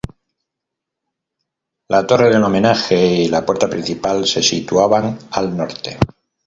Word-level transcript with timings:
La 1.89 2.07
torre 2.07 2.31
del 2.31 2.43
homenaje 2.43 3.05
y 3.17 3.27
la 3.27 3.45
puerta 3.45 3.69
principal 3.69 4.25
se 4.25 4.41
situaban 4.41 5.19
al 5.33 5.55
norte. 5.55 5.99